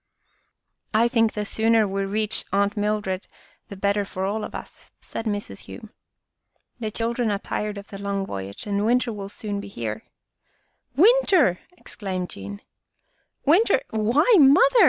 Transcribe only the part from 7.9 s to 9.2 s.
long voyage and winter